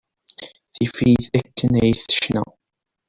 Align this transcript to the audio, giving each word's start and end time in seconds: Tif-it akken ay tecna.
Tif-it 0.75 1.23
akken 1.39 1.71
ay 1.81 1.91
tecna. 2.01 2.43